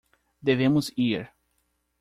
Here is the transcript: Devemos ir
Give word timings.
Devemos 0.41 0.91
ir 0.97 1.29